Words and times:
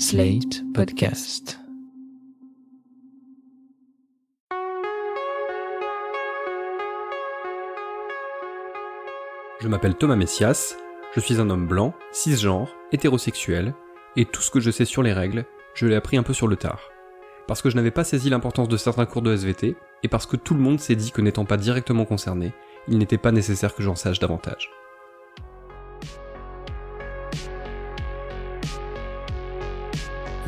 Slate 0.00 0.62
Podcast. 0.74 1.58
Je 9.60 9.66
m'appelle 9.66 9.96
Thomas 9.96 10.14
Messias, 10.14 10.76
je 11.16 11.18
suis 11.18 11.40
un 11.40 11.50
homme 11.50 11.66
blanc, 11.66 11.94
cisgenre, 12.12 12.76
hétérosexuel, 12.92 13.74
et 14.14 14.24
tout 14.24 14.40
ce 14.40 14.52
que 14.52 14.60
je 14.60 14.70
sais 14.70 14.84
sur 14.84 15.02
les 15.02 15.12
règles, 15.12 15.44
je 15.74 15.88
l'ai 15.88 15.96
appris 15.96 16.16
un 16.16 16.22
peu 16.22 16.32
sur 16.32 16.46
le 16.46 16.54
tard. 16.54 16.80
Parce 17.48 17.60
que 17.60 17.68
je 17.68 17.74
n'avais 17.74 17.90
pas 17.90 18.04
saisi 18.04 18.30
l'importance 18.30 18.68
de 18.68 18.76
certains 18.76 19.06
cours 19.06 19.22
de 19.22 19.34
SVT, 19.34 19.74
et 20.04 20.08
parce 20.08 20.26
que 20.26 20.36
tout 20.36 20.54
le 20.54 20.60
monde 20.60 20.78
s'est 20.78 20.94
dit 20.94 21.10
que 21.10 21.22
n'étant 21.22 21.44
pas 21.44 21.56
directement 21.56 22.04
concerné, 22.04 22.52
il 22.86 22.98
n'était 22.98 23.18
pas 23.18 23.32
nécessaire 23.32 23.74
que 23.74 23.82
j'en 23.82 23.96
sache 23.96 24.20
davantage. 24.20 24.70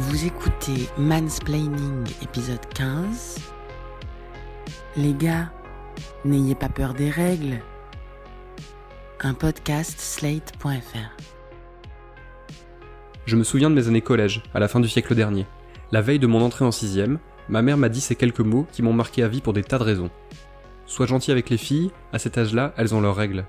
Vous 0.01 0.25
écoutez 0.25 0.89
Mansplaining 0.97 2.07
épisode 2.23 2.67
15. 2.75 3.39
Les 4.97 5.13
gars, 5.13 5.53
n'ayez 6.25 6.55
pas 6.55 6.71
peur 6.71 6.95
des 6.95 7.11
règles. 7.11 7.61
Un 9.21 9.35
podcast 9.35 10.01
slate.fr. 10.01 11.17
Je 13.27 13.37
me 13.37 13.45
souviens 13.45 13.69
de 13.69 13.75
mes 13.75 13.89
années 13.89 14.01
collège, 14.01 14.43
à 14.55 14.59
la 14.59 14.69
fin 14.69 14.81
du 14.81 14.89
siècle 14.89 15.15
dernier. 15.15 15.47
La 15.93 16.01
veille 16.01 16.19
de 16.19 16.27
mon 16.27 16.41
entrée 16.41 16.65
en 16.65 16.73
sixième, 16.73 17.19
ma 17.51 17.61
mère 17.61 17.77
m'a 17.77 17.91
dit 17.91 18.01
ces 18.01 18.17
quelques 18.17 18.41
mots 18.41 18.67
qui 18.73 18.81
m'ont 18.81 18.95
marqué 18.95 19.23
à 19.23 19.29
vie 19.29 19.43
pour 19.43 19.53
des 19.53 19.63
tas 19.63 19.79
de 19.79 19.85
raisons. 19.85 20.11
Sois 20.87 21.07
gentil 21.07 21.31
avec 21.31 21.51
les 21.51 21.59
filles, 21.59 21.91
à 22.15 22.19
cet 22.19 22.39
âge-là, 22.39 22.73
elles 22.79 22.95
ont 22.95 23.03
leurs 23.03 23.17
règles. 23.17 23.45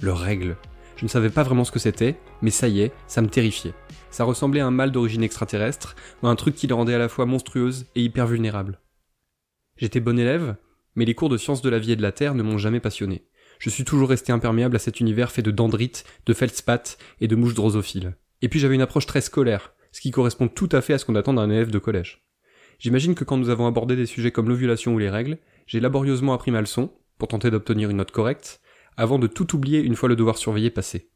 Leurs 0.00 0.20
règles. 0.20 0.56
Je 0.96 1.04
ne 1.04 1.08
savais 1.08 1.30
pas 1.30 1.42
vraiment 1.42 1.64
ce 1.64 1.72
que 1.72 1.78
c'était, 1.78 2.18
mais 2.40 2.50
ça 2.50 2.68
y 2.68 2.80
est, 2.80 2.92
ça 3.06 3.20
me 3.20 3.28
terrifiait. 3.28 3.74
Ça 4.10 4.24
ressemblait 4.24 4.60
à 4.60 4.66
un 4.66 4.70
mal 4.70 4.92
d'origine 4.92 5.22
extraterrestre, 5.22 5.94
ou 6.22 6.26
à 6.26 6.30
un 6.30 6.36
truc 6.36 6.54
qui 6.54 6.66
les 6.66 6.74
rendait 6.74 6.94
à 6.94 6.98
la 6.98 7.10
fois 7.10 7.26
monstrueuse 7.26 7.86
et 7.94 8.02
hyper 8.02 8.26
vulnérable. 8.26 8.80
J'étais 9.76 10.00
bon 10.00 10.18
élève, 10.18 10.56
mais 10.94 11.04
les 11.04 11.14
cours 11.14 11.28
de 11.28 11.36
sciences 11.36 11.60
de 11.60 11.68
la 11.68 11.78
vie 11.78 11.92
et 11.92 11.96
de 11.96 12.02
la 12.02 12.12
Terre 12.12 12.34
ne 12.34 12.42
m'ont 12.42 12.56
jamais 12.56 12.80
passionné. 12.80 13.26
Je 13.58 13.68
suis 13.68 13.84
toujours 13.84 14.08
resté 14.08 14.32
imperméable 14.32 14.76
à 14.76 14.78
cet 14.78 15.00
univers 15.00 15.30
fait 15.30 15.42
de 15.42 15.50
dendrites, 15.50 16.04
de 16.24 16.32
feldspath 16.32 16.98
et 17.20 17.28
de 17.28 17.36
mouches 17.36 17.54
drosophiles. 17.54 18.16
Et 18.40 18.48
puis 18.48 18.58
j'avais 18.58 18.74
une 18.74 18.82
approche 18.82 19.06
très 19.06 19.20
scolaire, 19.20 19.74
ce 19.92 20.00
qui 20.00 20.10
correspond 20.10 20.48
tout 20.48 20.68
à 20.72 20.80
fait 20.80 20.94
à 20.94 20.98
ce 20.98 21.04
qu'on 21.04 21.14
attend 21.14 21.34
d'un 21.34 21.50
élève 21.50 21.70
de 21.70 21.78
collège. 21.78 22.26
J'imagine 22.78 23.14
que 23.14 23.24
quand 23.24 23.36
nous 23.36 23.48
avons 23.48 23.66
abordé 23.66 23.96
des 23.96 24.06
sujets 24.06 24.30
comme 24.30 24.48
l'ovulation 24.48 24.94
ou 24.94 24.98
les 24.98 25.08
règles, 25.08 25.38
j'ai 25.66 25.80
laborieusement 25.80 26.34
appris 26.34 26.50
ma 26.50 26.60
leçon, 26.60 26.92
pour 27.18 27.28
tenter 27.28 27.50
d'obtenir 27.50 27.88
une 27.88 27.96
note 27.96 28.10
correcte, 28.10 28.60
avant 28.96 29.18
de 29.18 29.26
tout 29.26 29.54
oublier 29.54 29.80
une 29.80 29.96
fois 29.96 30.08
le 30.08 30.16
devoir 30.16 30.38
surveillé 30.38 30.70
passé. 30.70 31.10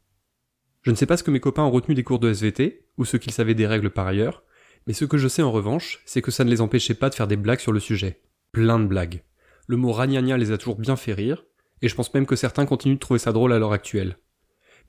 Je 0.83 0.91
ne 0.91 0.95
sais 0.95 1.05
pas 1.05 1.17
ce 1.17 1.23
que 1.23 1.31
mes 1.31 1.39
copains 1.39 1.63
ont 1.63 1.71
retenu 1.71 1.95
des 1.95 2.03
cours 2.03 2.19
de 2.19 2.31
SVT, 2.31 2.85
ou 2.97 3.05
ce 3.05 3.17
qu'ils 3.17 3.31
savaient 3.31 3.53
des 3.53 3.67
règles 3.67 3.91
par 3.91 4.07
ailleurs, 4.07 4.43
mais 4.87 4.93
ce 4.93 5.05
que 5.05 5.17
je 5.17 5.27
sais 5.27 5.43
en 5.43 5.51
revanche, 5.51 6.01
c'est 6.05 6.21
que 6.21 6.31
ça 6.31 6.43
ne 6.43 6.49
les 6.49 6.61
empêchait 6.61 6.95
pas 6.95 7.09
de 7.09 7.15
faire 7.15 7.27
des 7.27 7.37
blagues 7.37 7.59
sur 7.59 7.71
le 7.71 7.79
sujet. 7.79 8.21
Plein 8.51 8.79
de 8.79 8.85
blagues. 8.85 9.23
Le 9.67 9.77
mot 9.77 9.91
ragnagna 9.91 10.37
les 10.37 10.51
a 10.51 10.57
toujours 10.57 10.77
bien 10.77 10.95
fait 10.95 11.13
rire, 11.13 11.45
et 11.81 11.87
je 11.87 11.95
pense 11.95 12.13
même 12.13 12.25
que 12.25 12.35
certains 12.35 12.65
continuent 12.65 12.95
de 12.95 12.99
trouver 12.99 13.19
ça 13.19 13.31
drôle 13.31 13.53
à 13.53 13.59
l'heure 13.59 13.73
actuelle. 13.73 14.17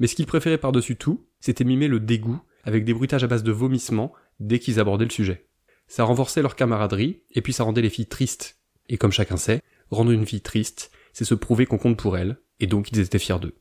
Mais 0.00 0.06
ce 0.06 0.14
qu'ils 0.14 0.26
préféraient 0.26 0.58
par-dessus 0.58 0.96
tout, 0.96 1.26
c'était 1.40 1.64
mimer 1.64 1.88
le 1.88 2.00
dégoût, 2.00 2.40
avec 2.64 2.84
des 2.84 2.94
bruitages 2.94 3.24
à 3.24 3.26
base 3.26 3.42
de 3.42 3.52
vomissements, 3.52 4.12
dès 4.40 4.58
qu'ils 4.58 4.80
abordaient 4.80 5.04
le 5.04 5.10
sujet. 5.10 5.46
Ça 5.88 6.04
renforçait 6.04 6.42
leur 6.42 6.56
camaraderie, 6.56 7.22
et 7.32 7.42
puis 7.42 7.52
ça 7.52 7.64
rendait 7.64 7.82
les 7.82 7.90
filles 7.90 8.06
tristes. 8.06 8.58
Et 8.88 8.96
comme 8.96 9.12
chacun 9.12 9.36
sait, 9.36 9.62
rendre 9.90 10.10
une 10.10 10.26
fille 10.26 10.40
triste, 10.40 10.90
c'est 11.12 11.24
se 11.24 11.34
prouver 11.34 11.66
qu'on 11.66 11.78
compte 11.78 11.98
pour 11.98 12.16
elle, 12.16 12.38
et 12.62 12.66
donc 12.66 12.90
ils 12.92 13.00
étaient 13.00 13.18
fiers 13.18 13.38
d'eux. 13.38 13.54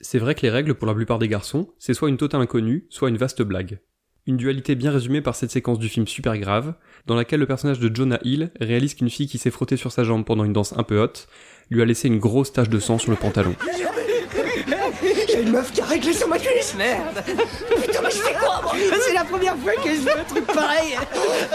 C'est 0.00 0.18
vrai 0.18 0.34
que 0.34 0.42
les 0.42 0.50
règles 0.50 0.74
pour 0.74 0.86
la 0.86 0.94
plupart 0.94 1.18
des 1.18 1.28
garçons, 1.28 1.68
c'est 1.78 1.94
soit 1.94 2.08
une 2.08 2.16
totale 2.16 2.40
inconnue, 2.40 2.86
soit 2.90 3.08
une 3.08 3.16
vaste 3.16 3.42
blague. 3.42 3.80
Une 4.26 4.36
dualité 4.36 4.74
bien 4.74 4.90
résumée 4.90 5.20
par 5.20 5.34
cette 5.34 5.50
séquence 5.50 5.78
du 5.78 5.88
film 5.88 6.06
super 6.06 6.38
grave, 6.38 6.74
dans 7.06 7.16
laquelle 7.16 7.40
le 7.40 7.46
personnage 7.46 7.80
de 7.80 7.94
Jonah 7.94 8.20
Hill 8.22 8.52
réalise 8.60 8.94
qu'une 8.94 9.10
fille 9.10 9.28
qui 9.28 9.38
s'est 9.38 9.50
frottée 9.50 9.76
sur 9.76 9.92
sa 9.92 10.04
jambe 10.04 10.24
pendant 10.24 10.44
une 10.44 10.52
danse 10.52 10.74
un 10.76 10.82
peu 10.84 11.00
haute, 11.00 11.28
lui 11.70 11.82
a 11.82 11.84
laissé 11.84 12.08
une 12.08 12.18
grosse 12.18 12.52
tache 12.52 12.68
de 12.68 12.78
sang 12.78 12.98
sur 12.98 13.10
le 13.10 13.16
pantalon. 13.16 13.54
Y'a 15.28 15.40
une 15.40 15.50
meuf 15.52 15.72
qui 15.72 15.80
a 15.80 15.84
réglé 15.84 16.12
sur 16.12 16.28
ma 16.28 16.38
cuisse. 16.38 16.74
Merde. 16.76 17.22
Putain 17.26 18.00
mais 18.02 18.10
je 18.10 18.16
fais 18.16 18.34
quoi 18.34 18.60
moi 18.62 18.72
C'est 19.06 19.12
la 19.14 19.24
première 19.24 19.56
fois 19.56 19.72
que 19.82 19.88
je 19.90 20.00
fais 20.00 20.12
un 20.18 20.24
truc 20.24 20.46
pareil. 20.46 20.96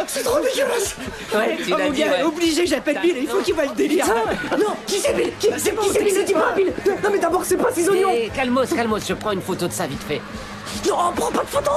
C'est 0.08 0.24
trop 0.24 0.40
dégueulasse. 0.40 0.96
Ouais, 1.34 1.58
tu 1.64 1.74
Oh 1.74 1.78
l'as 1.78 1.86
mon 1.86 1.92
dit, 1.92 2.02
gars, 2.02 2.12
ouais. 2.12 2.24
obligé, 2.24 2.66
j'appelle 2.66 3.00
Bill, 3.02 3.16
il 3.22 3.28
faut 3.28 3.40
qu'il 3.40 3.54
voit 3.54 3.66
le 3.66 3.76
délire. 3.76 4.06
Non, 4.58 4.76
qui 4.86 5.00
c'est 5.00 5.14
Bill? 5.14 5.32
Qui 5.40 5.48
c'est 5.58 5.76
qui 5.76 5.90
c'est 5.94 6.04
Bill? 6.04 6.26
Dis-moi 6.26 6.52
Bill. 6.56 6.74
Non 7.04 7.10
mais 7.12 7.20
d'abord 7.20 7.44
c'est 7.46 7.58
pas 7.58 7.72
ses 7.74 7.90
oignons. 7.90 8.12
Calmos, 8.36 8.66
calmos, 8.68 9.02
je 9.08 9.14
prends 9.14 9.32
une 9.32 9.42
photo 9.42 9.68
de 9.68 9.74
ça 9.74 9.88
vite 9.88 10.04
fait. 10.08 10.22
Non, 10.88 11.12
prends 11.16 11.32
pas 11.32 11.44
de 11.44 11.48
photo. 11.50 11.72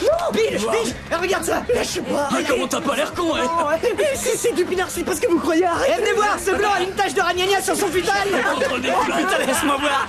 Non. 0.00 0.08
Bill, 0.32 0.56
Bill, 0.58 0.94
eh, 1.10 1.14
regarde 1.16 1.44
ça. 1.44 1.62
Lâche-moi. 1.74 2.28
Comment 2.48 2.68
t'as 2.68 2.80
pas 2.80 2.94
l'air 2.96 3.12
con, 3.12 3.34
hein 3.34 3.40
Oh, 3.44 3.68
ouais. 3.68 3.90
C'est 4.14 4.54
du 4.54 4.64
pinard, 4.64 4.86
c'est 4.88 5.02
pas 5.02 5.14
ce 5.16 5.20
que 5.20 5.26
vous 5.28 5.40
croyez, 5.40 5.64
arrêtez 5.66 5.92
Eh, 5.98 6.00
venez 6.00 6.12
voir, 6.12 6.36
ce 6.38 6.52
blanc 6.52 6.68
a 6.76 6.80
une 6.82 6.92
tache 6.92 7.14
de 7.14 7.20
ragnagna 7.20 7.60
sur 7.60 7.74
son 7.74 7.88
futal 7.88 8.14
Putain, 8.28 9.38
laisse-moi 9.46 9.76
voir 9.80 10.06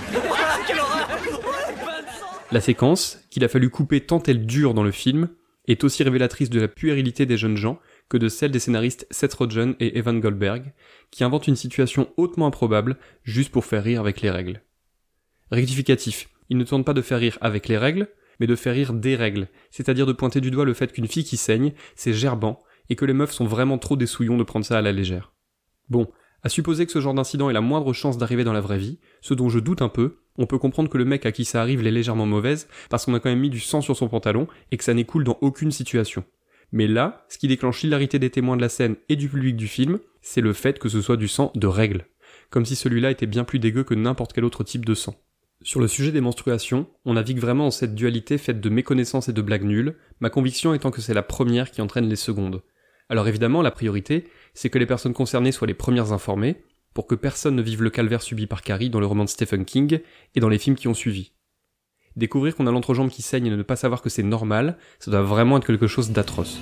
La 2.52 2.60
séquence, 2.60 3.20
qu'il 3.30 3.44
a 3.44 3.48
fallu 3.48 3.70
couper 3.70 4.00
tant 4.00 4.22
elle 4.24 4.44
dure 4.44 4.74
dans 4.74 4.82
le 4.82 4.90
film, 4.90 5.28
est 5.68 5.84
aussi 5.84 6.02
révélatrice 6.02 6.50
de 6.50 6.60
la 6.60 6.68
puérilité 6.68 7.26
des 7.26 7.36
jeunes 7.36 7.56
gens 7.56 7.78
que 8.08 8.16
de 8.16 8.28
celle 8.28 8.50
des 8.50 8.58
scénaristes 8.58 9.06
Seth 9.10 9.34
Rogen 9.34 9.76
et 9.78 9.98
Evan 9.98 10.18
Goldberg, 10.18 10.72
qui 11.12 11.22
inventent 11.22 11.46
une 11.46 11.56
situation 11.56 12.12
hautement 12.16 12.48
improbable 12.48 12.98
juste 13.22 13.52
pour 13.52 13.64
faire 13.64 13.84
rire 13.84 14.00
avec 14.00 14.20
les 14.20 14.30
règles. 14.30 14.62
Rectificatif, 15.52 16.28
ils 16.48 16.56
ne 16.56 16.64
tentent 16.64 16.84
pas 16.84 16.92
de 16.92 17.02
faire 17.02 17.20
rire 17.20 17.38
avec 17.40 17.68
les 17.68 17.78
règles, 17.78 18.08
mais 18.40 18.48
de 18.48 18.56
faire 18.56 18.74
rire 18.74 18.94
des 18.94 19.14
règles, 19.14 19.48
c'est-à-dire 19.70 20.06
de 20.06 20.12
pointer 20.12 20.40
du 20.40 20.50
doigt 20.50 20.64
le 20.64 20.74
fait 20.74 20.92
qu'une 20.92 21.06
fille 21.06 21.24
qui 21.24 21.36
saigne, 21.36 21.72
c'est 21.94 22.14
gerbant, 22.14 22.58
et 22.88 22.96
que 22.96 23.04
les 23.04 23.12
meufs 23.12 23.32
sont 23.32 23.46
vraiment 23.46 23.78
trop 23.78 23.96
des 23.96 24.06
souillons 24.06 24.38
de 24.38 24.42
prendre 24.42 24.64
ça 24.64 24.78
à 24.78 24.82
la 24.82 24.92
légère. 24.92 25.32
Bon, 25.88 26.10
à 26.42 26.48
supposer 26.48 26.86
que 26.86 26.92
ce 26.92 27.00
genre 27.00 27.14
d'incident 27.14 27.50
ait 27.50 27.54
la 27.54 27.60
moindre 27.60 27.92
chance 27.92 28.18
d'arriver 28.18 28.44
dans 28.44 28.52
la 28.52 28.60
vraie 28.60 28.78
vie, 28.78 28.98
ce 29.20 29.34
dont 29.34 29.48
je 29.48 29.58
doute 29.58 29.82
un 29.82 29.88
peu, 29.88 30.18
on 30.40 30.46
peut 30.46 30.58
comprendre 30.58 30.88
que 30.88 30.96
le 30.96 31.04
mec 31.04 31.26
à 31.26 31.32
qui 31.32 31.44
ça 31.44 31.60
arrive 31.60 31.82
l'est 31.82 31.90
légèrement 31.90 32.24
mauvaise, 32.24 32.66
parce 32.88 33.04
qu'on 33.04 33.14
a 33.14 33.20
quand 33.20 33.28
même 33.28 33.40
mis 33.40 33.50
du 33.50 33.60
sang 33.60 33.82
sur 33.82 33.94
son 33.94 34.08
pantalon, 34.08 34.48
et 34.72 34.78
que 34.78 34.84
ça 34.84 34.94
n'écoule 34.94 35.22
dans 35.22 35.36
aucune 35.42 35.70
situation. 35.70 36.24
Mais 36.72 36.86
là, 36.86 37.26
ce 37.28 37.36
qui 37.36 37.46
déclenche 37.46 37.82
l'hilarité 37.82 38.18
des 38.18 38.30
témoins 38.30 38.56
de 38.56 38.62
la 38.62 38.70
scène 38.70 38.96
et 39.10 39.16
du 39.16 39.28
public 39.28 39.54
du 39.54 39.68
film, 39.68 39.98
c'est 40.22 40.40
le 40.40 40.54
fait 40.54 40.78
que 40.78 40.88
ce 40.88 41.02
soit 41.02 41.18
du 41.18 41.28
sang 41.28 41.52
de 41.54 41.66
règle. 41.66 42.06
Comme 42.48 42.64
si 42.64 42.74
celui-là 42.74 43.10
était 43.10 43.26
bien 43.26 43.44
plus 43.44 43.58
dégueu 43.58 43.84
que 43.84 43.94
n'importe 43.94 44.32
quel 44.32 44.44
autre 44.44 44.64
type 44.64 44.86
de 44.86 44.94
sang. 44.94 45.14
Sur 45.62 45.80
le 45.80 45.88
sujet 45.88 46.10
des 46.10 46.22
menstruations, 46.22 46.86
on 47.04 47.14
navigue 47.14 47.38
vraiment 47.38 47.64
dans 47.64 47.70
cette 47.70 47.94
dualité 47.94 48.38
faite 48.38 48.62
de 48.62 48.70
méconnaissance 48.70 49.28
et 49.28 49.34
de 49.34 49.42
blagues 49.42 49.64
nulles, 49.64 49.96
ma 50.20 50.30
conviction 50.30 50.72
étant 50.72 50.90
que 50.90 51.02
c'est 51.02 51.12
la 51.12 51.22
première 51.22 51.70
qui 51.70 51.82
entraîne 51.82 52.08
les 52.08 52.16
secondes. 52.16 52.62
Alors 53.10 53.28
évidemment, 53.28 53.60
la 53.60 53.72
priorité, 53.72 54.24
c'est 54.54 54.70
que 54.70 54.78
les 54.78 54.86
personnes 54.86 55.12
concernées 55.12 55.52
soient 55.52 55.66
les 55.66 55.74
premières 55.74 56.12
informées, 56.12 56.62
pour 57.00 57.06
que 57.06 57.14
personne 57.14 57.56
ne 57.56 57.62
vive 57.62 57.82
le 57.82 57.88
calvaire 57.88 58.20
subi 58.20 58.46
par 58.46 58.60
Carrie 58.60 58.90
dans 58.90 59.00
le 59.00 59.06
roman 59.06 59.24
de 59.24 59.30
Stephen 59.30 59.64
King 59.64 60.00
et 60.34 60.40
dans 60.40 60.50
les 60.50 60.58
films 60.58 60.76
qui 60.76 60.86
ont 60.86 60.92
suivi. 60.92 61.32
Découvrir 62.14 62.54
qu'on 62.54 62.66
a 62.66 62.70
l'entrejambe 62.70 63.08
qui 63.08 63.22
saigne 63.22 63.46
et 63.46 63.50
ne 63.50 63.62
pas 63.62 63.76
savoir 63.76 64.02
que 64.02 64.10
c'est 64.10 64.22
normal, 64.22 64.76
ça 64.98 65.10
doit 65.10 65.22
vraiment 65.22 65.56
être 65.56 65.66
quelque 65.66 65.86
chose 65.86 66.10
d'atroce. 66.10 66.60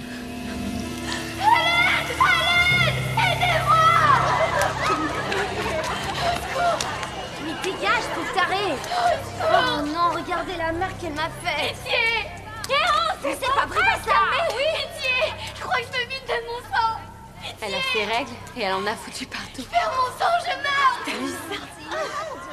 Mais 7.44 7.54
dégage, 7.64 8.06
pauvre 8.14 8.32
taré 8.32 8.76
Oh 9.42 9.82
non, 9.86 10.22
regardez 10.22 10.56
la 10.56 10.70
marque 10.70 11.00
qu'elle 11.00 11.14
m'a 11.14 11.30
fait 11.42 11.74
Pitié 11.74 11.96
Mais 13.24 13.36
c'est 13.40 13.54
pas 13.56 13.66
vrai 13.66 13.98
ça 14.06 14.17
Elle 17.68 17.74
a 17.74 17.82
ses 17.92 18.04
règles 18.04 18.30
et 18.56 18.62
elle 18.62 18.72
en 18.72 18.86
a 18.86 18.94
foutu 18.94 19.26
partout. 19.26 19.62
Perds 19.70 19.92
mon 19.94 20.18
sang, 20.18 20.32
je 20.40 20.56
meurs 20.56 21.02
T'as 21.04 21.18
vu 21.18 21.28
ça 21.28 21.58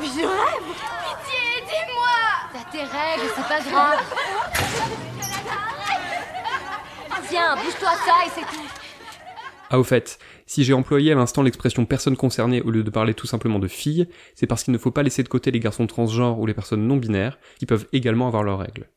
Je 0.01 0.25
rêve 0.25 0.65
Pitié, 1.05 1.39
aidez-moi 1.57 2.17
T'as 2.51 2.69
tes 2.69 2.83
règles, 2.83 3.31
c'est 3.33 3.47
pas 3.47 3.61
grave. 3.61 3.99
Tiens, 7.29 7.55
bouge-toi 7.55 7.91
ça 8.05 8.25
et 8.25 8.29
c'est 8.35 8.41
tout. 8.41 8.63
Ah 9.69 9.79
au 9.79 9.85
fait, 9.85 10.19
si 10.47 10.65
j'ai 10.65 10.73
employé 10.73 11.13
à 11.13 11.15
l'instant 11.15 11.43
l'expression 11.43 11.85
personne 11.85 12.17
concernée 12.17 12.61
au 12.61 12.69
lieu 12.69 12.83
de 12.83 12.89
parler 12.89 13.13
tout 13.13 13.25
simplement 13.25 13.59
de 13.59 13.69
filles, 13.69 14.09
c'est 14.33 14.47
parce 14.47 14.65
qu'il 14.65 14.73
ne 14.73 14.77
faut 14.77 14.91
pas 14.91 15.03
laisser 15.03 15.23
de 15.23 15.29
côté 15.29 15.49
les 15.49 15.61
garçons 15.61 15.87
transgenres 15.87 16.39
ou 16.39 16.45
les 16.45 16.53
personnes 16.53 16.85
non 16.85 16.97
binaires, 16.97 17.39
qui 17.57 17.65
peuvent 17.65 17.87
également 17.93 18.27
avoir 18.27 18.43
leurs 18.43 18.59
règles. 18.59 18.89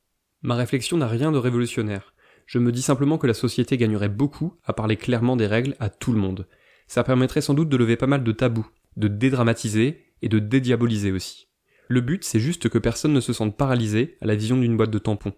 Ma 0.43 0.57
réflexion 0.57 0.97
n'a 0.97 1.07
rien 1.07 1.31
de 1.31 1.39
révolutionnaire. 1.39 2.13
Je 2.49 2.59
me 2.59 2.73
dis 2.73 2.81
simplement 2.81 3.19
que 3.19 3.27
la 3.27 3.35
société 3.35 3.77
gagnerait 3.77 4.09
beaucoup 4.09 4.55
à 4.65 4.73
parler 4.73 4.97
clairement 4.97 5.37
des 5.37 5.47
règles 5.47 5.77
à 5.81 5.91
tout 5.91 6.13
le 6.13 6.19
monde. 6.19 6.47
Ça 6.87 7.05
permettrait 7.05 7.43
sans 7.43 7.53
doute 7.53 7.69
de 7.69 7.77
lever 7.77 7.99
pas 7.99 8.07
mal 8.07 8.25
de 8.25 8.33
tabous, 8.33 8.67
de 8.97 9.07
dédramatiser 9.07 10.07
et 10.23 10.31
de 10.31 10.39
dédiaboliser 10.39 11.13
aussi. 11.13 11.49
Le 11.89 12.01
but, 12.01 12.25
c'est 12.25 12.41
juste 12.41 12.71
que 12.71 12.79
personne 12.79 13.13
ne 13.13 13.21
se 13.21 13.35
sente 13.35 13.59
paralysé 13.59 14.17
à 14.23 14.27
la 14.27 14.35
vision 14.35 14.57
d'une 14.57 14.79
boîte 14.79 14.91
de 14.91 14.99
tampons. 14.99 15.35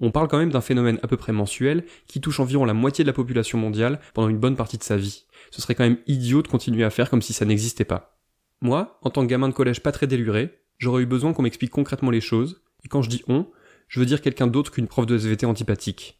On 0.00 0.10
parle 0.10 0.26
quand 0.26 0.38
même 0.38 0.50
d'un 0.50 0.60
phénomène 0.60 0.98
à 1.04 1.06
peu 1.06 1.16
près 1.16 1.30
mensuel 1.30 1.84
qui 2.08 2.20
touche 2.20 2.40
environ 2.40 2.64
la 2.64 2.74
moitié 2.74 3.04
de 3.04 3.08
la 3.08 3.12
population 3.12 3.56
mondiale 3.56 4.00
pendant 4.12 4.28
une 4.28 4.38
bonne 4.38 4.56
partie 4.56 4.78
de 4.78 4.82
sa 4.82 4.96
vie. 4.96 5.26
Ce 5.52 5.62
serait 5.62 5.76
quand 5.76 5.84
même 5.84 5.98
idiot 6.08 6.42
de 6.42 6.48
continuer 6.48 6.82
à 6.82 6.90
faire 6.90 7.08
comme 7.08 7.22
si 7.22 7.32
ça 7.32 7.44
n'existait 7.44 7.84
pas. 7.84 8.18
Moi, 8.62 8.98
en 9.02 9.10
tant 9.10 9.22
que 9.22 9.30
gamin 9.30 9.48
de 9.48 9.54
collège 9.54 9.80
pas 9.80 9.92
très 9.92 10.08
déluré, 10.08 10.58
j'aurais 10.78 11.04
eu 11.04 11.06
besoin 11.06 11.32
qu'on 11.32 11.42
m'explique 11.42 11.70
concrètement 11.70 12.10
les 12.10 12.20
choses, 12.20 12.62
et 12.84 12.88
quand 12.88 13.02
je 13.02 13.10
dis 13.10 13.22
on, 13.28 13.46
je 13.86 14.00
veux 14.00 14.06
dire 14.06 14.22
quelqu'un 14.22 14.48
d'autre 14.48 14.72
qu'une 14.72 14.88
prof 14.88 15.06
de 15.06 15.16
SVT 15.16 15.46
antipathique. 15.46 16.17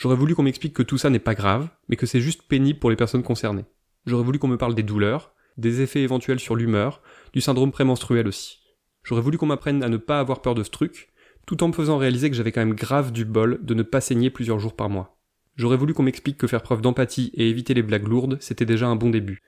J'aurais 0.00 0.16
voulu 0.16 0.34
qu'on 0.34 0.44
m'explique 0.44 0.72
que 0.72 0.82
tout 0.82 0.96
ça 0.96 1.10
n'est 1.10 1.18
pas 1.18 1.34
grave, 1.34 1.68
mais 1.90 1.96
que 1.96 2.06
c'est 2.06 2.22
juste 2.22 2.44
pénible 2.48 2.78
pour 2.78 2.88
les 2.88 2.96
personnes 2.96 3.22
concernées. 3.22 3.66
J'aurais 4.06 4.24
voulu 4.24 4.38
qu'on 4.38 4.48
me 4.48 4.56
parle 4.56 4.74
des 4.74 4.82
douleurs, 4.82 5.34
des 5.58 5.82
effets 5.82 6.00
éventuels 6.00 6.40
sur 6.40 6.56
l'humeur, 6.56 7.02
du 7.34 7.42
syndrome 7.42 7.70
prémenstruel 7.70 8.26
aussi. 8.26 8.60
J'aurais 9.02 9.20
voulu 9.20 9.36
qu'on 9.36 9.44
m'apprenne 9.44 9.82
à 9.82 9.90
ne 9.90 9.98
pas 9.98 10.18
avoir 10.18 10.40
peur 10.40 10.54
de 10.54 10.62
ce 10.62 10.70
truc, 10.70 11.10
tout 11.46 11.62
en 11.62 11.68
me 11.68 11.74
faisant 11.74 11.98
réaliser 11.98 12.30
que 12.30 12.36
j'avais 12.36 12.50
quand 12.50 12.62
même 12.62 12.74
grave 12.74 13.12
du 13.12 13.26
bol 13.26 13.58
de 13.62 13.74
ne 13.74 13.82
pas 13.82 14.00
saigner 14.00 14.30
plusieurs 14.30 14.58
jours 14.58 14.74
par 14.74 14.88
mois. 14.88 15.18
J'aurais 15.56 15.76
voulu 15.76 15.92
qu'on 15.92 16.04
m'explique 16.04 16.38
que 16.38 16.46
faire 16.46 16.62
preuve 16.62 16.80
d'empathie 16.80 17.30
et 17.34 17.50
éviter 17.50 17.74
les 17.74 17.82
blagues 17.82 18.08
lourdes, 18.08 18.38
c'était 18.40 18.64
déjà 18.64 18.86
un 18.86 18.96
bon 18.96 19.10
début. 19.10 19.42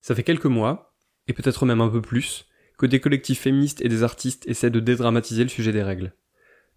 Ça 0.00 0.16
fait 0.16 0.24
quelques 0.24 0.46
mois, 0.46 0.96
et 1.28 1.32
peut-être 1.32 1.64
même 1.64 1.80
un 1.80 1.88
peu 1.88 2.02
plus, 2.02 2.48
que 2.76 2.86
des 2.86 2.98
collectifs 2.98 3.38
féministes 3.38 3.80
et 3.84 3.88
des 3.88 4.02
artistes 4.02 4.48
essaient 4.48 4.68
de 4.68 4.80
dédramatiser 4.80 5.44
le 5.44 5.48
sujet 5.48 5.70
des 5.70 5.84
règles. 5.84 6.12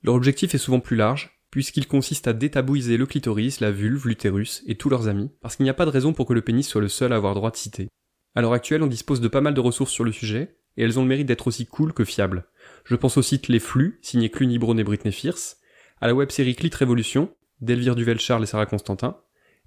Leur 0.04 0.13
objectif 0.13 0.54
est 0.54 0.60
souvent 0.60 0.80
plus 0.80 0.95
large, 0.95 1.36
puisqu'il 1.51 1.88
consiste 1.88 2.27
à 2.27 2.33
détabouiser 2.33 2.97
le 2.97 3.06
clitoris, 3.06 3.59
la 3.59 3.71
vulve, 3.71 4.07
l'utérus 4.07 4.63
et 4.68 4.75
tous 4.75 4.89
leurs 4.89 5.07
amis, 5.07 5.31
parce 5.42 5.56
qu'il 5.56 5.63
n'y 5.63 5.69
a 5.69 5.75
pas 5.75 5.86
de 5.86 5.92
raison 5.92 6.13
pour 6.13 6.25
que 6.25 6.33
le 6.33 6.42
pénis 6.42 6.68
soit 6.68 6.81
le 6.81 6.89
seul 6.89 7.13
à 7.13 7.15
avoir 7.15 7.36
droit 7.36 7.51
de 7.51 7.56
citer. 7.56 7.88
À 8.36 8.42
l'heure 8.42 8.53
actuelle, 8.53 8.83
on 8.83 8.88
dispose 8.88 9.21
de 9.21 9.27
pas 9.27 9.42
mal 9.42 9.53
de 9.53 9.62
ressources 9.62 9.92
sur 9.92 10.03
le 10.03 10.12
sujet, 10.12 10.57
et 10.77 10.83
elles 10.83 11.00
ont 11.00 11.03
le 11.03 11.07
mérite 11.07 11.27
d'être 11.27 11.47
aussi 11.47 11.65
cool 11.65 11.94
que 11.94 12.03
fiables. 12.03 12.45
Je 12.83 12.95
pense 12.95 13.18
au 13.18 13.21
site 13.21 13.47
Les 13.47 13.59
Flux, 13.59 14.00
signé 14.01 14.30
Cluny 14.30 14.59
Brown 14.59 14.77
et 14.80 14.83
Britney 14.83 15.13
Fierce, 15.13 15.57
à 16.01 16.07
la 16.07 16.13
web-série 16.13 16.56
Clit 16.56 16.71
Révolution, 16.74 17.33
d'Elvire 17.62 17.95
Duvel-Charles 17.95 18.44
et 18.44 18.47
Sarah 18.47 18.65
Constantin, 18.65 19.18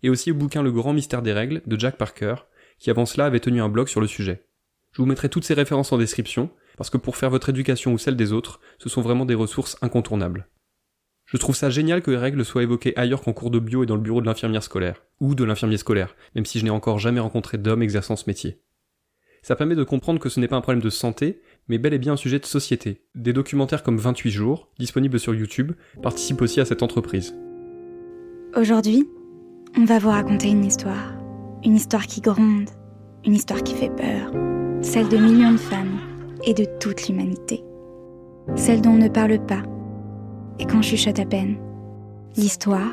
et 0.03 0.11
aussi 0.11 0.31
au 0.31 0.35
bouquin 0.35 0.63
Le 0.63 0.71
Grand 0.71 0.93
Mystère 0.93 1.23
des 1.23 1.33
Règles, 1.33 1.63
de 1.67 1.81
Jack 1.81 1.97
Parker, 1.97 2.35
qui 2.79 2.91
avant 2.91 3.07
cela 3.07 3.27
avait 3.27 3.41
tenu 3.41 3.63
un 3.63 3.69
blog 3.69 3.89
sur 3.89 4.01
le 4.01 4.07
sujet. 4.07 4.45
Je 4.93 5.03
vous 5.03 5.07
mettrai 5.07 5.29
toutes 5.29 5.45
ces 5.45 5.55
références 5.55 5.93
en 5.93 5.99
description, 5.99 6.51
parce 6.77 6.91
que 6.91 6.97
pour 6.97 7.17
faire 7.17 7.31
votre 7.31 7.49
éducation 7.49 7.93
ou 7.93 7.99
celle 7.99 8.17
des 8.17 8.33
autres, 8.33 8.61
ce 8.79 8.89
sont 8.89 9.03
vraiment 9.03 9.25
des 9.25 9.35
ressources 9.35 9.77
incontournables. 9.83 10.49
Je 11.31 11.37
trouve 11.37 11.55
ça 11.55 11.69
génial 11.69 12.01
que 12.01 12.11
les 12.11 12.17
règles 12.17 12.43
soient 12.43 12.63
évoquées 12.63 12.97
ailleurs 12.97 13.21
qu'en 13.21 13.35
cours 13.35 13.51
de 13.51 13.59
bio 13.59 13.83
et 13.83 13.87
dans 13.87 13.97
le 13.97 14.01
bureau 14.01 14.23
de 14.23 14.27
l'infirmière 14.27 14.63
scolaire, 14.63 15.03
ou 15.21 15.35
de 15.35 15.45
l'infirmier 15.45 15.77
scolaire, 15.77 16.17
même 16.35 16.47
si 16.47 16.59
je 16.59 16.65
n'ai 16.65 16.71
encore 16.71 16.99
jamais 16.99 17.21
rencontré 17.21 17.59
d'homme 17.59 17.83
exerçant 17.83 18.17
ce 18.17 18.25
métier. 18.27 18.63
Ça 19.43 19.55
permet 19.55 19.75
de 19.75 19.85
comprendre 19.85 20.21
que 20.21 20.31
ce 20.31 20.41
n'est 20.41 20.49
pas 20.49 20.57
un 20.57 20.63
problème 20.63 20.83
de 20.83 20.89
santé, 20.89 21.43
mais 21.69 21.77
bel 21.77 21.93
et 21.93 21.99
bien 21.99 22.15
un 22.15 22.17
sujet 22.17 22.39
de 22.39 22.47
société. 22.47 23.03
Des 23.15 23.35
documentaires 23.35 23.83
comme 23.83 23.99
28 23.99 24.31
jours, 24.31 24.71
disponibles 24.79 25.21
sur 25.21 25.35
YouTube, 25.35 25.73
participent 26.03 26.41
aussi 26.41 26.63
à 26.63 26.65
cette 26.65 26.83
entreprise. 26.83 27.37
Aujourd'hui, 28.57 29.07
on 29.77 29.85
va 29.85 29.99
vous 29.99 30.09
raconter 30.09 30.49
une 30.49 30.65
histoire. 30.65 31.13
Une 31.63 31.77
histoire 31.77 32.07
qui 32.07 32.23
gronde, 32.23 32.71
une 33.27 33.35
histoire 33.35 33.63
qui 33.63 33.75
fait 33.75 33.95
peur. 33.95 34.33
Celle 34.81 35.11
de 35.11 35.19
millions 35.19 35.53
de 35.53 35.59
femmes 35.59 35.99
et 36.47 36.55
de 36.55 36.65
toute 36.81 37.07
l'humanité. 37.07 37.63
Celle 38.57 38.81
dont 38.81 38.93
on 38.93 38.97
ne 38.97 39.09
parle 39.09 39.45
pas 39.45 39.63
et 40.59 40.67
qu'on 40.67 40.83
chuchote 40.83 41.19
à 41.19 41.25
peine. 41.25 41.57
L'histoire 42.37 42.93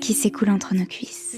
qui 0.00 0.12
s'écoule 0.12 0.50
entre 0.50 0.74
nos 0.74 0.84
cuisses. 0.84 1.36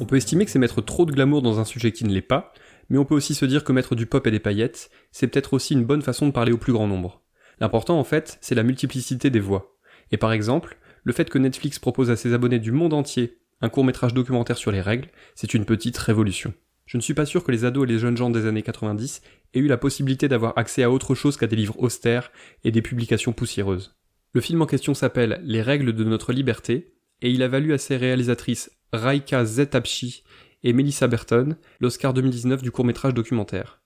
On 0.00 0.06
peut 0.06 0.16
estimer 0.16 0.44
que 0.44 0.50
c'est 0.50 0.58
mettre 0.58 0.80
trop 0.80 1.04
de 1.04 1.12
glamour 1.12 1.42
dans 1.42 1.60
un 1.60 1.64
sujet 1.64 1.92
qui 1.92 2.04
ne 2.04 2.12
l'est 2.12 2.20
pas, 2.22 2.52
mais 2.88 2.98
on 2.98 3.04
peut 3.04 3.14
aussi 3.14 3.34
se 3.34 3.44
dire 3.44 3.64
que 3.64 3.72
mettre 3.72 3.94
du 3.94 4.06
pop 4.06 4.26
et 4.26 4.30
des 4.30 4.40
paillettes, 4.40 4.90
c'est 5.12 5.26
peut-être 5.26 5.52
aussi 5.52 5.74
une 5.74 5.84
bonne 5.84 6.02
façon 6.02 6.26
de 6.26 6.32
parler 6.32 6.52
au 6.52 6.58
plus 6.58 6.72
grand 6.72 6.88
nombre. 6.88 7.22
L'important 7.60 7.98
en 7.98 8.04
fait, 8.04 8.38
c'est 8.40 8.54
la 8.54 8.62
multiplicité 8.62 9.30
des 9.30 9.40
voix. 9.40 9.76
Et 10.10 10.16
par 10.16 10.32
exemple, 10.32 10.78
le 11.04 11.12
fait 11.12 11.30
que 11.30 11.38
Netflix 11.38 11.78
propose 11.78 12.10
à 12.10 12.16
ses 12.16 12.32
abonnés 12.32 12.58
du 12.58 12.72
monde 12.72 12.94
entier 12.94 13.38
un 13.60 13.68
court 13.68 13.84
métrage 13.84 14.14
documentaire 14.14 14.56
sur 14.56 14.72
les 14.72 14.80
règles, 14.80 15.08
c'est 15.34 15.54
une 15.54 15.66
petite 15.66 15.98
révolution. 15.98 16.54
Je 16.86 16.96
ne 16.96 17.02
suis 17.02 17.14
pas 17.14 17.26
sûr 17.26 17.44
que 17.44 17.52
les 17.52 17.64
ados 17.64 17.84
et 17.88 17.92
les 17.92 17.98
jeunes 17.98 18.16
gens 18.16 18.30
des 18.30 18.46
années 18.46 18.62
90 18.62 19.22
aient 19.54 19.60
eu 19.60 19.66
la 19.66 19.76
possibilité 19.76 20.28
d'avoir 20.28 20.56
accès 20.56 20.82
à 20.82 20.90
autre 20.90 21.14
chose 21.14 21.36
qu'à 21.36 21.46
des 21.46 21.56
livres 21.56 21.78
austères 21.78 22.30
et 22.64 22.70
des 22.70 22.82
publications 22.82 23.32
poussiéreuses. 23.32 23.96
Le 24.32 24.40
film 24.40 24.62
en 24.62 24.66
question 24.66 24.94
s'appelle 24.94 25.40
Les 25.44 25.62
règles 25.62 25.92
de 25.92 26.04
notre 26.04 26.32
liberté, 26.32 26.94
et 27.22 27.30
il 27.30 27.42
a 27.42 27.48
valu 27.48 27.72
à 27.72 27.78
ses 27.78 27.96
réalisatrices 27.96 28.70
Raika 28.92 29.44
Zetapchi 29.44 30.22
et 30.62 30.72
Melissa 30.72 31.08
Burton 31.08 31.56
l'Oscar 31.80 32.14
2019 32.14 32.62
du 32.62 32.70
court-métrage 32.70 33.14
documentaire. 33.14 33.82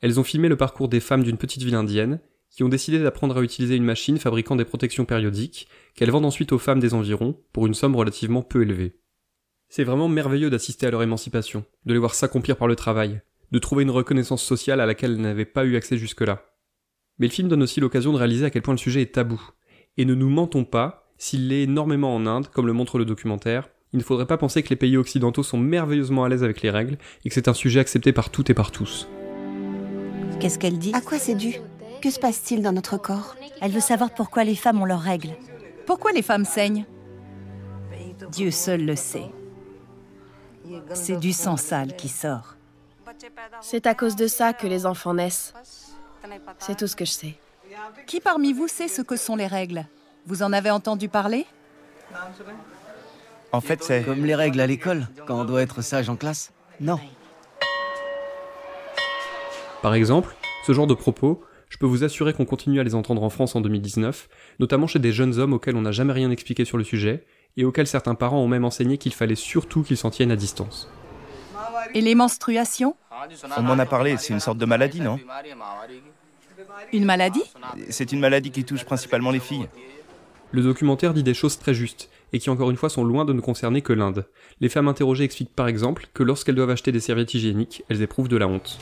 Elles 0.00 0.18
ont 0.20 0.24
filmé 0.24 0.48
le 0.48 0.56
parcours 0.56 0.88
des 0.88 1.00
femmes 1.00 1.22
d'une 1.22 1.38
petite 1.38 1.62
ville 1.62 1.74
indienne 1.74 2.20
qui 2.50 2.62
ont 2.62 2.68
décidé 2.68 2.98
d'apprendre 3.00 3.36
à 3.36 3.42
utiliser 3.42 3.74
une 3.74 3.84
machine 3.84 4.18
fabriquant 4.18 4.54
des 4.54 4.64
protections 4.64 5.04
périodiques 5.04 5.66
qu'elles 5.94 6.10
vendent 6.10 6.26
ensuite 6.26 6.52
aux 6.52 6.58
femmes 6.58 6.78
des 6.78 6.94
environs 6.94 7.36
pour 7.52 7.66
une 7.66 7.74
somme 7.74 7.96
relativement 7.96 8.42
peu 8.42 8.62
élevée. 8.62 9.00
C'est 9.68 9.84
vraiment 9.84 10.08
merveilleux 10.08 10.50
d'assister 10.50 10.86
à 10.86 10.90
leur 10.90 11.02
émancipation, 11.02 11.64
de 11.84 11.92
les 11.92 11.98
voir 11.98 12.14
s'accomplir 12.14 12.56
par 12.56 12.68
le 12.68 12.76
travail, 12.76 13.22
de 13.54 13.58
trouver 13.60 13.84
une 13.84 13.90
reconnaissance 13.92 14.42
sociale 14.42 14.80
à 14.80 14.86
laquelle 14.86 15.12
elles 15.12 15.20
n'avaient 15.20 15.44
pas 15.44 15.64
eu 15.64 15.76
accès 15.76 15.96
jusque-là. 15.96 16.42
Mais 17.20 17.28
le 17.28 17.32
film 17.32 17.46
donne 17.46 17.62
aussi 17.62 17.78
l'occasion 17.78 18.12
de 18.12 18.18
réaliser 18.18 18.44
à 18.44 18.50
quel 18.50 18.62
point 18.62 18.74
le 18.74 18.78
sujet 18.78 19.00
est 19.00 19.14
tabou. 19.14 19.40
Et 19.96 20.04
ne 20.04 20.14
nous 20.16 20.28
mentons 20.28 20.64
pas, 20.64 21.12
s'il 21.18 21.46
l'est 21.46 21.62
énormément 21.62 22.16
en 22.16 22.26
Inde, 22.26 22.48
comme 22.48 22.66
le 22.66 22.72
montre 22.72 22.98
le 22.98 23.04
documentaire, 23.04 23.68
il 23.92 23.98
ne 23.98 24.02
faudrait 24.02 24.26
pas 24.26 24.38
penser 24.38 24.64
que 24.64 24.70
les 24.70 24.76
pays 24.76 24.96
occidentaux 24.96 25.44
sont 25.44 25.56
merveilleusement 25.56 26.24
à 26.24 26.28
l'aise 26.28 26.42
avec 26.42 26.62
les 26.62 26.70
règles 26.70 26.98
et 27.24 27.28
que 27.28 27.34
c'est 27.36 27.46
un 27.46 27.54
sujet 27.54 27.78
accepté 27.78 28.12
par 28.12 28.30
toutes 28.30 28.50
et 28.50 28.54
par 28.54 28.72
tous. 28.72 29.06
Qu'est-ce 30.40 30.58
qu'elle 30.58 30.80
dit? 30.80 30.90
À 30.92 31.00
quoi 31.00 31.20
c'est 31.20 31.36
dû? 31.36 31.54
Que 32.02 32.10
se 32.10 32.18
passe-t-il 32.18 32.60
dans 32.60 32.72
notre 32.72 32.96
corps? 32.96 33.36
Elle 33.60 33.70
veut 33.70 33.78
savoir 33.78 34.12
pourquoi 34.12 34.42
les 34.42 34.56
femmes 34.56 34.82
ont 34.82 34.84
leurs 34.84 35.00
règles. 35.00 35.36
Pourquoi 35.86 36.10
les 36.10 36.22
femmes 36.22 36.44
saignent? 36.44 36.86
Dieu 38.32 38.50
seul 38.50 38.84
le 38.84 38.96
sait. 38.96 39.30
C'est 40.92 41.20
du 41.20 41.32
sang 41.32 41.56
sale 41.56 41.94
qui 41.94 42.08
sort. 42.08 42.56
C'est 43.60 43.86
à 43.86 43.94
cause 43.94 44.16
de 44.16 44.26
ça 44.26 44.52
que 44.52 44.66
les 44.66 44.86
enfants 44.86 45.14
naissent. 45.14 45.54
C'est 46.58 46.76
tout 46.76 46.86
ce 46.86 46.96
que 46.96 47.04
je 47.04 47.12
sais. 47.12 47.34
Qui 48.06 48.20
parmi 48.20 48.52
vous 48.52 48.68
sait 48.68 48.88
ce 48.88 49.02
que 49.02 49.16
sont 49.16 49.36
les 49.36 49.46
règles? 49.46 49.86
Vous 50.26 50.42
en 50.42 50.52
avez 50.52 50.70
entendu 50.70 51.08
parler? 51.08 51.46
En 53.52 53.60
fait, 53.60 53.82
c'est... 53.82 54.04
Comme 54.04 54.24
les 54.24 54.34
règles 54.34 54.60
à 54.60 54.66
l'école, 54.66 55.06
quand 55.26 55.40
on 55.40 55.44
doit 55.44 55.62
être 55.62 55.82
sage 55.82 56.08
en 56.08 56.16
classe 56.16 56.52
Non. 56.80 56.98
Par 59.82 59.94
exemple, 59.94 60.34
ce 60.66 60.72
genre 60.72 60.86
de 60.86 60.94
propos, 60.94 61.44
je 61.68 61.78
peux 61.78 61.86
vous 61.86 62.04
assurer 62.04 62.32
qu'on 62.32 62.46
continue 62.46 62.80
à 62.80 62.84
les 62.84 62.94
entendre 62.94 63.22
en 63.22 63.30
France 63.30 63.54
en 63.54 63.60
2019, 63.60 64.28
notamment 64.60 64.86
chez 64.86 64.98
des 64.98 65.12
jeunes 65.12 65.38
hommes 65.38 65.52
auxquels 65.52 65.76
on 65.76 65.82
n'a 65.82 65.92
jamais 65.92 66.12
rien 66.12 66.30
expliqué 66.30 66.64
sur 66.64 66.78
le 66.78 66.84
sujet, 66.84 67.26
et 67.56 67.64
auxquels 67.64 67.86
certains 67.86 68.14
parents 68.14 68.40
ont 68.40 68.48
même 68.48 68.64
enseigné 68.64 68.96
qu'il 68.96 69.12
fallait 69.12 69.34
surtout 69.34 69.82
qu'ils 69.82 69.96
s'en 69.96 70.10
tiennent 70.10 70.32
à 70.32 70.36
distance. 70.36 70.88
Et 71.92 72.00
les 72.00 72.14
menstruations 72.14 72.96
On 73.56 73.62
m'en 73.62 73.78
a 73.78 73.86
parlé, 73.86 74.16
c'est 74.16 74.32
une 74.32 74.40
sorte 74.40 74.58
de 74.58 74.64
maladie, 74.64 75.00
non? 75.00 75.18
Une 76.92 77.04
maladie? 77.04 77.42
C'est 77.90 78.12
une 78.12 78.20
maladie 78.20 78.50
qui 78.50 78.64
touche 78.64 78.84
principalement 78.84 79.30
les 79.30 79.40
filles. 79.40 79.68
Le 80.52 80.62
documentaire 80.62 81.14
dit 81.14 81.24
des 81.24 81.34
choses 81.34 81.58
très 81.58 81.74
justes, 81.74 82.10
et 82.32 82.38
qui 82.38 82.48
encore 82.48 82.70
une 82.70 82.76
fois 82.76 82.88
sont 82.88 83.04
loin 83.04 83.24
de 83.24 83.32
ne 83.32 83.40
concerner 83.40 83.82
que 83.82 83.92
l'Inde. 83.92 84.28
Les 84.60 84.68
femmes 84.68 84.86
interrogées 84.86 85.24
expliquent 85.24 85.54
par 85.54 85.66
exemple 85.66 86.06
que 86.14 86.22
lorsqu'elles 86.22 86.54
doivent 86.54 86.70
acheter 86.70 86.92
des 86.92 87.00
serviettes 87.00 87.34
hygiéniques, 87.34 87.82
elles 87.88 88.02
éprouvent 88.02 88.28
de 88.28 88.36
la 88.36 88.46
honte. 88.46 88.78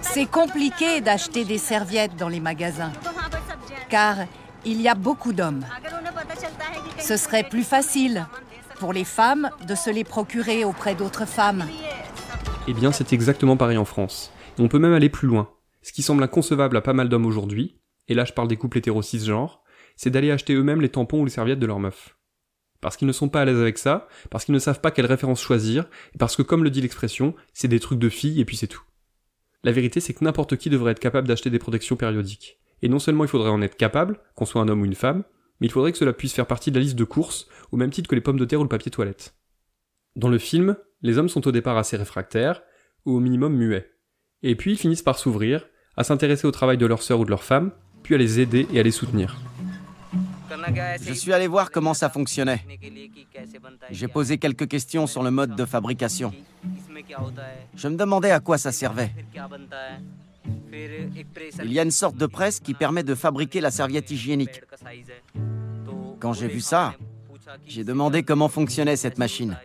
C'est 0.00 0.26
compliqué 0.26 1.00
d'acheter 1.00 1.44
des 1.44 1.58
serviettes 1.58 2.16
dans 2.16 2.28
les 2.28 2.40
magasins, 2.40 2.92
car 3.88 4.16
il 4.64 4.80
y 4.80 4.88
a 4.88 4.94
beaucoup 4.94 5.32
d'hommes. 5.32 5.64
Ce 6.98 7.16
serait 7.16 7.44
plus 7.44 7.62
facile 7.62 8.26
pour 8.78 8.92
les 8.92 9.04
femmes 9.04 9.50
de 9.66 9.74
se 9.74 9.90
les 9.90 10.04
procurer 10.04 10.64
auprès 10.64 10.94
d'autres 10.94 11.26
femmes. 11.26 11.64
Eh 12.66 12.72
bien, 12.72 12.92
c'est 12.92 13.12
exactement 13.12 13.56
pareil 13.56 13.76
en 13.76 13.84
France. 13.84 14.32
On 14.58 14.68
peut 14.68 14.78
même 14.78 14.92
aller 14.92 15.08
plus 15.08 15.28
loin. 15.28 15.50
Ce 15.82 15.92
qui 15.92 16.02
semble 16.02 16.22
inconcevable 16.22 16.76
à 16.76 16.80
pas 16.80 16.92
mal 16.92 17.08
d'hommes 17.08 17.26
aujourd'hui, 17.26 17.76
et 18.08 18.14
là 18.14 18.24
je 18.24 18.32
parle 18.32 18.48
des 18.48 18.56
couples 18.56 18.78
hétéro 18.78 19.02
cisgenres, 19.02 19.62
c'est 19.96 20.10
d'aller 20.10 20.30
acheter 20.30 20.54
eux-mêmes 20.54 20.80
les 20.80 20.88
tampons 20.88 21.20
ou 21.20 21.24
les 21.24 21.30
serviettes 21.30 21.58
de 21.58 21.66
leur 21.66 21.80
meuf. 21.80 22.16
Parce 22.80 22.96
qu'ils 22.96 23.08
ne 23.08 23.12
sont 23.12 23.28
pas 23.28 23.42
à 23.42 23.44
l'aise 23.44 23.60
avec 23.60 23.78
ça, 23.78 24.08
parce 24.30 24.44
qu'ils 24.44 24.54
ne 24.54 24.58
savent 24.58 24.80
pas 24.80 24.90
quelle 24.90 25.06
référence 25.06 25.40
choisir, 25.40 25.86
et 26.14 26.18
parce 26.18 26.36
que 26.36 26.42
comme 26.42 26.64
le 26.64 26.70
dit 26.70 26.80
l'expression, 26.80 27.34
c'est 27.52 27.68
des 27.68 27.80
trucs 27.80 27.98
de 27.98 28.08
filles 28.08 28.40
et 28.40 28.44
puis 28.44 28.56
c'est 28.56 28.66
tout. 28.66 28.82
La 29.64 29.72
vérité 29.72 30.00
c'est 30.00 30.14
que 30.14 30.24
n'importe 30.24 30.56
qui 30.56 30.70
devrait 30.70 30.92
être 30.92 31.00
capable 31.00 31.26
d'acheter 31.26 31.50
des 31.50 31.58
protections 31.58 31.96
périodiques. 31.96 32.58
Et 32.82 32.88
non 32.88 32.98
seulement 32.98 33.24
il 33.24 33.28
faudrait 33.28 33.50
en 33.50 33.62
être 33.62 33.76
capable, 33.76 34.20
qu'on 34.34 34.44
soit 34.44 34.62
un 34.62 34.68
homme 34.68 34.82
ou 34.82 34.86
une 34.86 34.94
femme, 34.94 35.24
mais 35.60 35.66
il 35.66 35.70
faudrait 35.70 35.92
que 35.92 35.98
cela 35.98 36.12
puisse 36.12 36.32
faire 36.32 36.46
partie 36.46 36.70
de 36.70 36.78
la 36.78 36.82
liste 36.82 36.96
de 36.96 37.04
courses, 37.04 37.46
au 37.72 37.76
même 37.76 37.90
titre 37.90 38.08
que 38.08 38.14
les 38.14 38.20
pommes 38.20 38.38
de 38.38 38.44
terre 38.44 38.60
ou 38.60 38.64
le 38.64 38.68
papier 38.68 38.90
toilette. 38.90 39.34
Dans 40.16 40.28
le 40.28 40.38
film, 40.38 40.76
les 41.02 41.18
hommes 41.18 41.28
sont 41.28 41.46
au 41.46 41.52
départ 41.52 41.76
assez 41.76 41.96
réfractaires, 41.96 42.62
ou 43.04 43.16
au 43.16 43.20
minimum 43.20 43.54
muets. 43.54 43.90
Et 44.42 44.54
puis 44.56 44.72
ils 44.72 44.78
finissent 44.78 45.02
par 45.02 45.18
s'ouvrir, 45.18 45.66
à 45.96 46.04
s'intéresser 46.04 46.46
au 46.46 46.50
travail 46.50 46.78
de 46.78 46.86
leur 46.86 47.02
sœur 47.02 47.20
ou 47.20 47.24
de 47.24 47.30
leur 47.30 47.42
femme, 47.42 47.72
puis 48.02 48.14
à 48.14 48.18
les 48.18 48.40
aider 48.40 48.66
et 48.72 48.80
à 48.80 48.82
les 48.82 48.90
soutenir. 48.90 49.36
Je 51.00 51.12
suis 51.12 51.32
allé 51.32 51.46
voir 51.46 51.70
comment 51.70 51.94
ça 51.94 52.08
fonctionnait. 52.08 52.64
J'ai 53.90 54.08
posé 54.08 54.38
quelques 54.38 54.68
questions 54.68 55.06
sur 55.06 55.22
le 55.22 55.30
mode 55.30 55.56
de 55.56 55.64
fabrication. 55.64 56.32
Je 57.74 57.88
me 57.88 57.96
demandais 57.96 58.30
à 58.30 58.40
quoi 58.40 58.58
ça 58.58 58.72
servait. 58.72 59.12
Il 61.64 61.72
y 61.72 61.78
a 61.78 61.82
une 61.82 61.90
sorte 61.90 62.16
de 62.16 62.26
presse 62.26 62.60
qui 62.60 62.74
permet 62.74 63.02
de 63.02 63.14
fabriquer 63.14 63.60
la 63.60 63.70
serviette 63.70 64.10
hygiénique. 64.10 64.62
Quand 66.20 66.32
j'ai 66.32 66.48
vu 66.48 66.60
ça, 66.60 66.94
j'ai 67.66 67.84
demandé 67.84 68.22
comment 68.22 68.48
fonctionnait 68.48 68.96
cette 68.96 69.18
machine. 69.18 69.56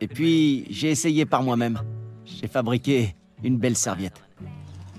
Et 0.00 0.08
puis, 0.08 0.66
j'ai 0.70 0.90
essayé 0.90 1.24
par 1.26 1.42
moi-même. 1.42 1.80
J'ai 2.24 2.48
fabriqué 2.48 3.14
une 3.42 3.58
belle 3.58 3.76
serviette. 3.76 4.22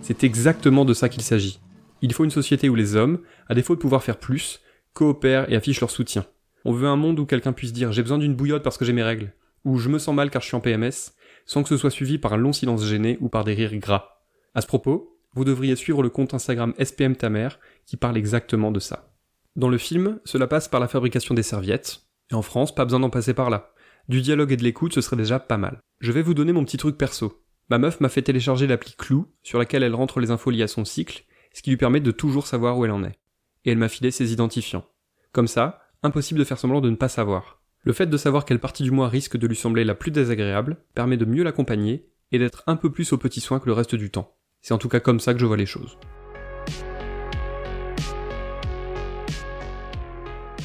C'est 0.01 0.23
exactement 0.23 0.85
de 0.85 0.93
ça 0.93 1.09
qu'il 1.09 1.23
s'agit. 1.23 1.59
Il 2.01 2.13
faut 2.13 2.25
une 2.25 2.31
société 2.31 2.69
où 2.69 2.75
les 2.75 2.95
hommes, 2.95 3.19
à 3.47 3.55
défaut 3.55 3.75
de 3.75 3.79
pouvoir 3.79 4.03
faire 4.03 4.17
plus, 4.17 4.61
coopèrent 4.93 5.49
et 5.51 5.55
affichent 5.55 5.79
leur 5.79 5.91
soutien. 5.91 6.25
On 6.65 6.73
veut 6.73 6.87
un 6.87 6.95
monde 6.95 7.19
où 7.19 7.25
quelqu'un 7.25 7.53
puisse 7.53 7.73
dire 7.73 7.91
j'ai 7.91 8.01
besoin 8.01 8.17
d'une 8.17 8.35
bouillotte 8.35 8.63
parce 8.63 8.77
que 8.77 8.85
j'ai 8.85 8.93
mes 8.93 9.03
règles, 9.03 9.33
ou 9.65 9.77
je 9.77 9.89
me 9.89 9.99
sens 9.99 10.15
mal 10.15 10.29
car 10.29 10.41
je 10.41 10.47
suis 10.47 10.55
en 10.55 10.61
PMS, 10.61 11.13
sans 11.45 11.63
que 11.63 11.69
ce 11.69 11.77
soit 11.77 11.89
suivi 11.89 12.17
par 12.17 12.33
un 12.33 12.37
long 12.37 12.53
silence 12.53 12.85
gêné 12.85 13.17
ou 13.21 13.29
par 13.29 13.43
des 13.43 13.53
rires 13.53 13.75
gras. 13.77 14.21
À 14.53 14.61
ce 14.61 14.67
propos, 14.67 15.12
vous 15.33 15.45
devriez 15.45 15.75
suivre 15.75 16.03
le 16.03 16.09
compte 16.09 16.33
Instagram 16.33 16.73
SPM 16.83 17.15
Tamer 17.15 17.49
qui 17.85 17.97
parle 17.97 18.17
exactement 18.17 18.71
de 18.71 18.79
ça. 18.79 19.13
Dans 19.55 19.69
le 19.69 19.77
film, 19.77 20.19
cela 20.25 20.47
passe 20.47 20.67
par 20.67 20.79
la 20.79 20.87
fabrication 20.87 21.35
des 21.35 21.43
serviettes, 21.43 22.01
et 22.31 22.35
en 22.35 22.41
France, 22.41 22.73
pas 22.73 22.85
besoin 22.85 22.99
d'en 22.99 23.09
passer 23.09 23.33
par 23.33 23.49
là. 23.49 23.73
Du 24.09 24.21
dialogue 24.21 24.51
et 24.51 24.57
de 24.57 24.63
l'écoute, 24.63 24.93
ce 24.93 25.01
serait 25.01 25.15
déjà 25.15 25.39
pas 25.39 25.57
mal. 25.57 25.79
Je 25.99 26.11
vais 26.11 26.21
vous 26.21 26.33
donner 26.33 26.53
mon 26.53 26.65
petit 26.65 26.77
truc 26.77 26.97
perso. 26.97 27.43
Ma 27.69 27.77
meuf 27.77 28.01
m'a 28.01 28.09
fait 28.09 28.21
télécharger 28.21 28.67
l'appli 28.67 28.95
Clou, 28.97 29.27
sur 29.43 29.59
laquelle 29.59 29.83
elle 29.83 29.95
rentre 29.95 30.19
les 30.19 30.31
infos 30.31 30.49
liées 30.49 30.63
à 30.63 30.67
son 30.67 30.85
cycle, 30.85 31.23
ce 31.53 31.61
qui 31.61 31.69
lui 31.69 31.77
permet 31.77 31.99
de 31.99 32.11
toujours 32.11 32.47
savoir 32.47 32.77
où 32.77 32.85
elle 32.85 32.91
en 32.91 33.03
est. 33.03 33.17
Et 33.65 33.71
elle 33.71 33.77
m'a 33.77 33.89
filé 33.89 34.11
ses 34.11 34.33
identifiants. 34.33 34.85
Comme 35.31 35.47
ça, 35.47 35.81
impossible 36.01 36.39
de 36.39 36.43
faire 36.43 36.59
semblant 36.59 36.81
de 36.81 36.89
ne 36.89 36.95
pas 36.95 37.07
savoir. 37.07 37.61
Le 37.83 37.93
fait 37.93 38.07
de 38.07 38.17
savoir 38.17 38.45
quelle 38.45 38.59
partie 38.59 38.83
du 38.83 38.91
mois 38.91 39.07
risque 39.07 39.37
de 39.37 39.47
lui 39.47 39.55
sembler 39.55 39.83
la 39.83 39.95
plus 39.95 40.11
désagréable 40.11 40.77
permet 40.93 41.17
de 41.17 41.25
mieux 41.25 41.43
l'accompagner 41.43 42.09
et 42.31 42.39
d'être 42.39 42.63
un 42.67 42.75
peu 42.75 42.91
plus 42.91 43.13
au 43.13 43.17
petit 43.17 43.41
soin 43.41 43.59
que 43.59 43.67
le 43.67 43.73
reste 43.73 43.95
du 43.95 44.09
temps. 44.09 44.35
C'est 44.63 44.73
en 44.73 44.77
tout 44.77 44.87
cas 44.87 45.01
comme 45.01 45.19
ça 45.19 45.33
que 45.33 45.39
je 45.41 45.45
vois 45.45 45.57
les 45.57 45.65
choses. 45.65 45.97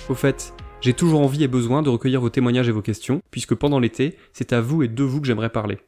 Au 0.09 0.15
fait, 0.15 0.55
j'ai 0.81 0.93
toujours 0.95 1.21
envie 1.21 1.43
et 1.43 1.49
besoin 1.49 1.83
de 1.83 1.91
recueillir 1.91 2.21
vos 2.21 2.31
témoignages 2.31 2.69
et 2.69 2.73
vos 2.73 2.81
questions, 2.81 3.21
puisque 3.33 3.57
pendant 3.57 3.81
l'été, 3.81 4.17
c'est 4.33 4.53
à 4.53 4.61
vous 4.61 4.85
et 4.85 4.89
de 4.89 5.03
vous 5.03 5.21
que 5.21 5.27
j'aimerais 5.27 5.51
parler. 5.51 5.79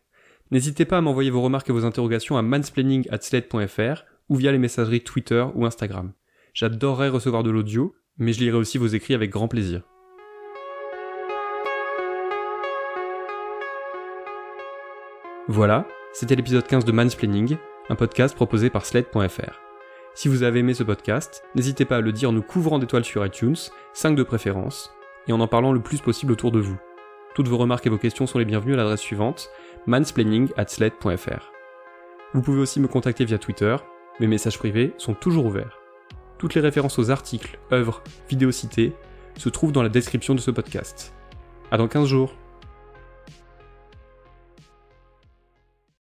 N'hésitez 0.51 0.85
pas 0.85 0.99
à 0.99 1.01
m'envoyer 1.01 1.31
vos 1.31 1.41
remarques 1.41 1.71
et 1.71 1.73
vos 1.73 1.85
interrogations 1.85 2.37
à 2.37 2.43
mansplaining@sled.fr 2.43 4.03
ou 4.29 4.35
via 4.35 4.51
les 4.51 4.59
messageries 4.59 5.05
Twitter 5.05 5.47
ou 5.55 5.65
Instagram. 5.65 6.13
J'adorerais 6.53 7.11
recevoir 7.11 7.45
de 7.45 7.51
l'audio, 7.51 7.95
mais 8.19 8.33
je 8.33 8.41
lirai 8.41 8.57
aussi 8.57 8.77
vos 8.77 8.89
écrits 8.89 9.15
avec 9.15 9.31
grand 9.31 9.47
plaisir. 9.47 9.83
Voilà, 15.47 15.87
c'était 16.13 16.35
l'épisode 16.35 16.67
15 16.67 16.85
de 16.85 16.93
Mansplaining, 16.93 17.57
un 17.91 17.97
podcast 17.97 18.37
proposé 18.37 18.71
par 18.71 18.87
Sled.fr. 18.87 19.61
Si 20.15 20.29
vous 20.29 20.45
avez 20.45 20.61
aimé 20.61 20.75
ce 20.75 20.85
podcast, 20.85 21.43
n'hésitez 21.57 21.85
pas 21.85 21.97
à 21.97 22.01
le 22.01 22.13
dire 22.13 22.31
en 22.31 22.33
nous 22.33 22.41
couvrant 22.41 22.79
d'étoiles 22.79 23.05
sur 23.05 23.27
iTunes, 23.27 23.57
5 23.95 24.15
de 24.15 24.23
préférence, 24.23 24.93
et 25.27 25.33
en 25.33 25.41
en 25.41 25.49
parlant 25.49 25.73
le 25.73 25.81
plus 25.81 26.01
possible 26.01 26.33
autour 26.33 26.53
de 26.53 26.61
vous. 26.61 26.79
Toutes 27.35 27.49
vos 27.49 27.59
remarques 27.59 27.87
et 27.87 27.91
vos 27.91 27.99
questions 27.99 28.29
sont 28.29 28.39
les 28.39 28.45
bienvenues 28.45 28.75
à 28.75 28.77
l'adresse 28.77 29.01
suivante, 29.01 29.51
mansplaining@sled.fr. 29.87 31.53
Vous 32.33 32.43
pouvez 32.43 32.61
aussi 32.61 32.79
me 32.79 32.87
contacter 32.87 33.25
via 33.25 33.39
Twitter, 33.39 33.77
mes 34.21 34.29
messages 34.29 34.59
privés 34.59 34.95
sont 34.97 35.15
toujours 35.15 35.47
ouverts. 35.47 35.81
Toutes 36.39 36.55
les 36.55 36.61
références 36.61 36.99
aux 37.01 37.11
articles, 37.11 37.59
œuvres, 37.73 38.05
vidéos 38.29 38.53
citées 38.53 38.93
se 39.37 39.49
trouvent 39.49 39.73
dans 39.73 39.83
la 39.83 39.89
description 39.89 40.37
de 40.37 40.41
ce 40.41 40.53
podcast. 40.53 41.13
À 41.73 41.77
dans 41.77 41.89
15 41.89 42.07
jours 42.07 42.37